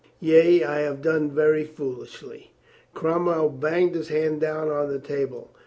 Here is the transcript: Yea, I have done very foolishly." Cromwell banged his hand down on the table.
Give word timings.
Yea, 0.19 0.63
I 0.63 0.79
have 0.79 1.03
done 1.03 1.29
very 1.29 1.63
foolishly." 1.63 2.53
Cromwell 2.95 3.49
banged 3.49 3.93
his 3.93 4.07
hand 4.07 4.41
down 4.41 4.67
on 4.71 4.91
the 4.91 4.97
table. 4.97 5.51